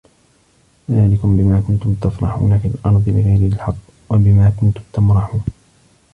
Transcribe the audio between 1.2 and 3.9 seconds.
بِما كُنتُم تَفرَحونَ فِي الأَرضِ بِغَيرِ الحَقِّ